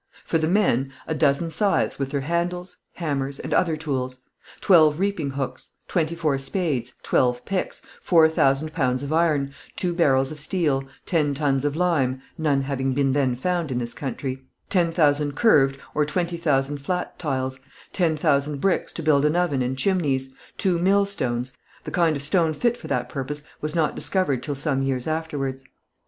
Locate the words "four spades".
6.15-6.95